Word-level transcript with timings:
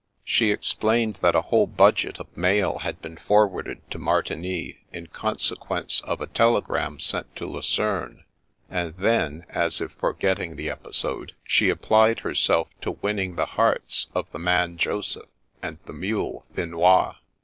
She 0.23 0.49
explained 0.49 1.17
that 1.21 1.35
a 1.35 1.43
whole 1.43 1.67
budget 1.67 2.17
of 2.17 2.35
mail" 2.35 2.79
had 2.81 3.03
been 3.03 3.17
forwarded 3.17 3.81
to 3.91 3.99
Martigny, 3.99 4.79
in 4.91 5.05
consequence 5.05 6.01
of 6.05 6.21
a 6.21 6.25
telegram 6.25 6.99
sent 6.99 7.35
to 7.35 7.45
Lu 7.45 7.59
cerne, 7.61 8.23
and 8.67 8.95
then, 8.95 9.45
as 9.49 9.79
if 9.79 9.91
forgetting 9.91 10.55
the 10.55 10.71
episode, 10.71 11.35
she 11.43 11.69
ap 11.69 11.81
plied 11.83 12.21
herself 12.21 12.67
to 12.81 12.93
winning 13.03 13.35
the 13.35 13.45
hearts 13.45 14.07
of 14.15 14.25
the 14.31 14.39
man 14.39 14.75
Joseph 14.75 15.29
and 15.61 15.77
the 15.85 15.93
mule 15.93 16.47
Finois. 16.55 17.17